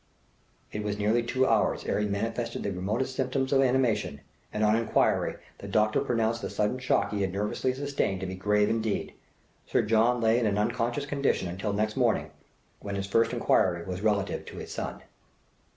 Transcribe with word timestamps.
It 0.71 0.81
was 0.83 0.97
nearly 0.97 1.21
two 1.21 1.45
hours 1.45 1.85
ere 1.85 1.99
he 1.99 2.07
manifested 2.07 2.63
the 2.63 2.71
remotest 2.71 3.15
symptoms 3.15 3.53
of 3.53 3.61
animation, 3.61 4.21
and 4.51 4.63
on 4.63 4.75
inquiry 4.75 5.35
the 5.59 5.67
doctor 5.67 5.99
pronounced 6.01 6.41
the 6.41 6.49
sudden 6.49 6.79
shock 6.79 7.11
he 7.11 7.21
had 7.21 7.31
nervously 7.31 7.71
sustained 7.75 8.21
to 8.21 8.25
be 8.25 8.33
grave 8.33 8.67
indeed. 8.67 9.13
Sir 9.67 9.83
John 9.83 10.19
lay 10.19 10.39
in 10.39 10.47
an 10.47 10.57
unconscious 10.57 11.05
condition 11.05 11.47
until 11.47 11.71
next 11.73 11.95
morning, 11.95 12.31
when 12.79 12.95
his 12.95 13.05
first 13.05 13.31
inquiry 13.31 13.85
was 13.85 14.01
relative 14.01 14.43
to 14.47 14.57
his 14.57 14.71
son. 14.73 15.03